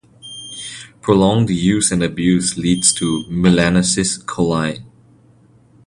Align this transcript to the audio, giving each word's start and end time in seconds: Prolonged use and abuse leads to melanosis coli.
Prolonged 1.01 1.51
use 1.51 1.91
and 1.91 2.01
abuse 2.01 2.57
leads 2.57 2.91
to 2.93 3.23
melanosis 3.29 4.19
coli. 4.25 4.83